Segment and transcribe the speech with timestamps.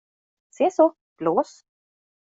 [0.57, 1.63] Se så, blås.